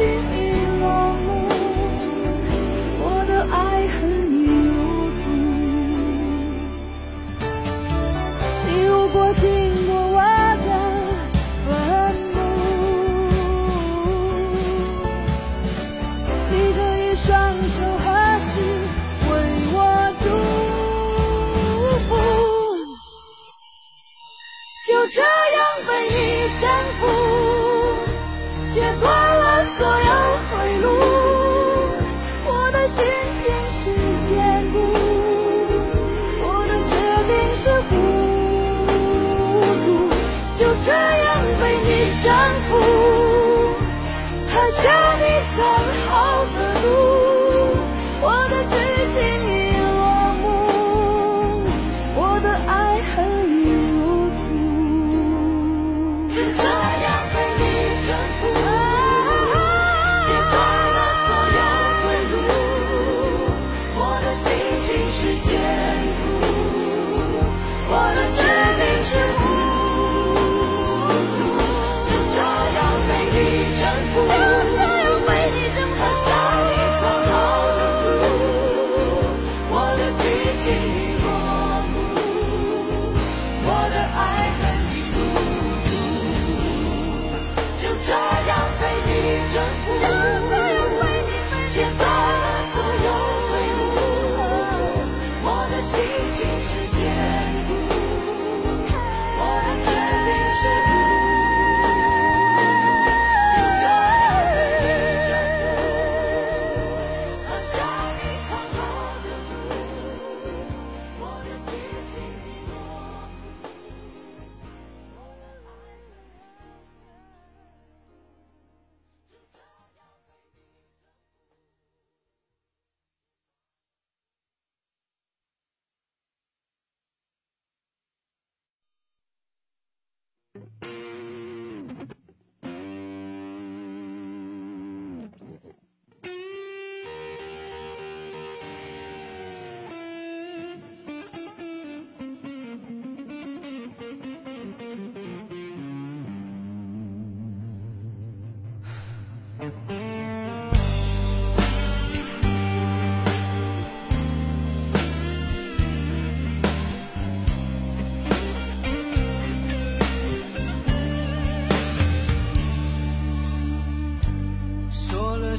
[0.00, 0.08] 心已
[0.80, 1.28] 落幕，
[3.02, 4.00] 我的爱恨
[4.32, 4.72] 已入
[5.20, 5.22] 土。
[8.64, 9.44] 你如果经
[9.86, 10.18] 过我
[10.64, 10.68] 的
[11.66, 11.68] 坟
[12.32, 12.34] 墓，
[16.50, 17.28] 你可以双
[17.68, 18.08] 手合
[18.40, 18.48] 十
[19.28, 19.30] 为
[19.74, 19.76] 我
[20.18, 20.24] 祝
[22.08, 22.10] 福。
[24.88, 26.18] 就这样被你
[26.58, 26.64] 征
[26.96, 27.02] 服，
[28.66, 29.04] 切断
[45.56, 45.62] 走
[46.06, 47.09] 好的路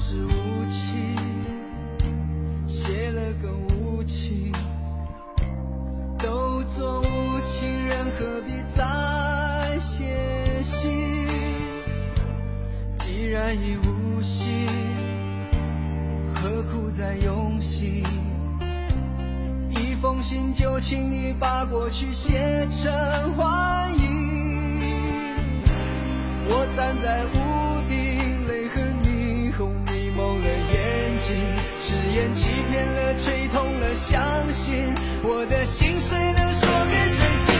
[0.00, 0.30] 是无
[0.70, 1.16] 情，
[2.68, 4.52] 写了更无情，
[6.16, 11.26] 都做无情人，何必再写信？
[12.96, 14.68] 既然已无心，
[16.32, 18.04] 何苦再用心？
[19.68, 22.90] 一封信就轻易把过去写成
[23.34, 24.80] 幻影。
[26.50, 27.57] 我站在屋
[31.28, 31.36] 心，
[31.78, 37.57] 誓言欺骗了，吹痛了，相信我的心碎能说给谁听？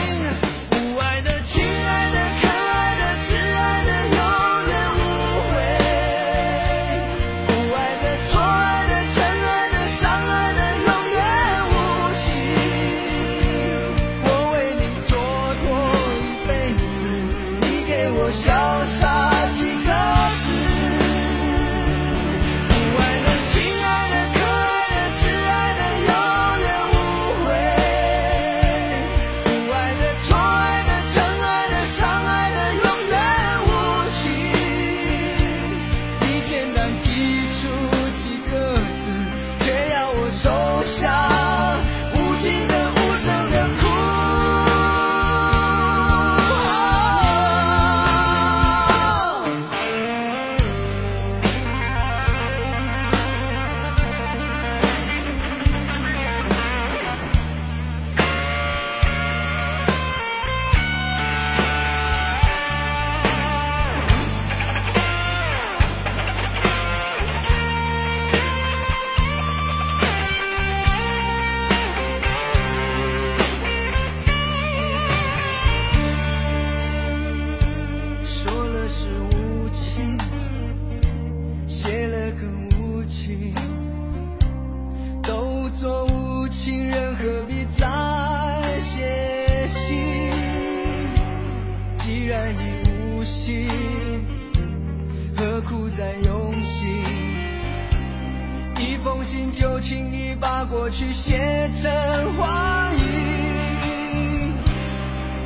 [99.03, 101.89] 封信就轻易把过去写成
[102.35, 104.51] 话语。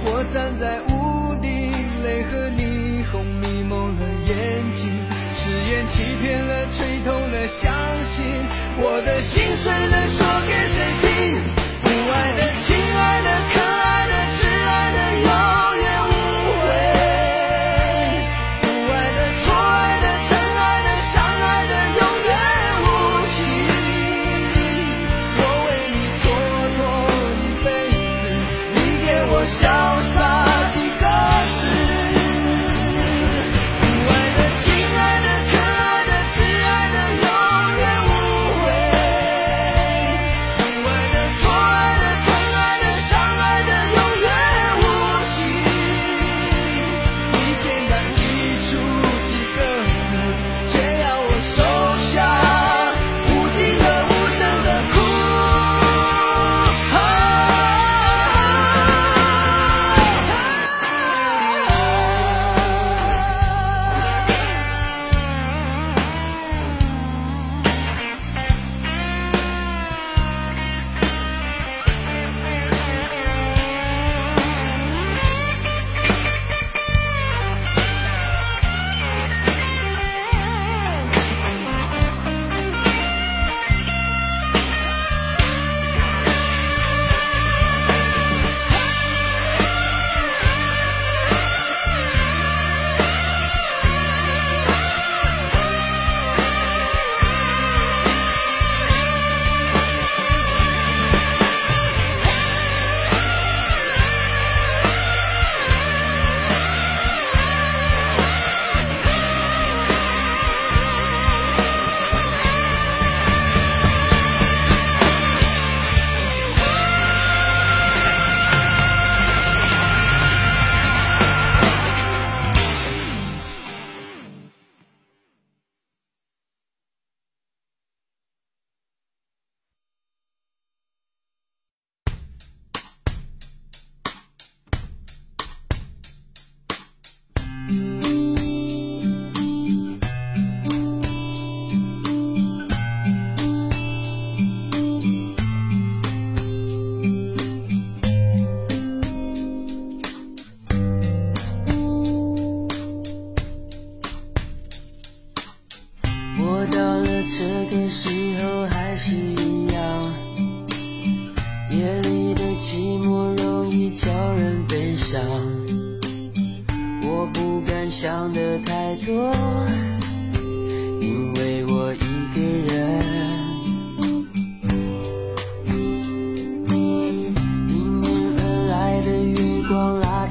[0.05, 1.71] 我站在屋顶，
[2.03, 4.89] 泪和霓虹迷蒙了眼睛，
[5.33, 7.71] 誓言欺骗了，吹痛了，相
[8.03, 8.25] 信
[8.77, 11.62] 我的心碎了，说给谁听？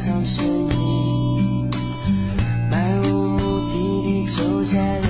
[0.05, 1.71] 藏身影，
[2.69, 3.39] 漫无目
[3.71, 5.02] 的地走在。